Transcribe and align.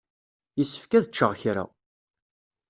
Yessefk 0.57 0.91
ad 0.97 1.05
ččeɣ 1.09 1.31
kra. 1.41 1.63